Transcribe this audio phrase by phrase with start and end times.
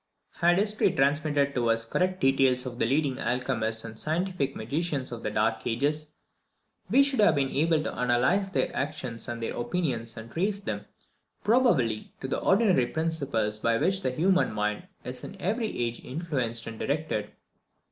[0.37, 5.21] Had history transmitted to us correct details of the leading alchemists and scientific magicians of
[5.21, 6.07] the dark ages,
[6.89, 10.85] we should have been able to analyse their actions and their opinions, and trace them,
[11.43, 16.65] probably, to the ordinary principles by which the human mind is in every age influenced
[16.65, 17.29] and directed.